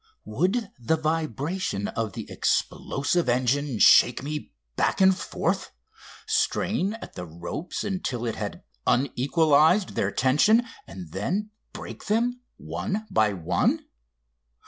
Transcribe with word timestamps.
Would 0.25 0.71
the 0.79 0.97
vibration 0.97 1.87
of 1.89 2.13
the 2.13 2.25
explosive 2.27 3.29
engine 3.29 3.77
shake 3.77 4.23
me 4.23 4.51
back 4.75 4.99
and 4.99 5.15
forth, 5.15 5.69
strain 6.25 6.93
at 7.03 7.13
the 7.13 7.27
ropes 7.27 7.83
until 7.83 8.25
it 8.25 8.33
had 8.33 8.63
unequalised 8.87 9.89
their 9.89 10.09
tension, 10.11 10.63
and 10.87 11.11
then 11.11 11.51
break 11.71 12.05
them 12.07 12.41
one 12.57 13.05
by 13.11 13.33
one? 13.33 13.85